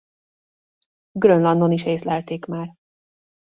[1.11, 2.75] Grönlandon is észlelték már.